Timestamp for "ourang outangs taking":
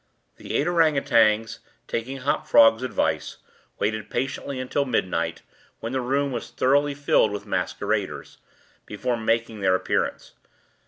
0.65-2.17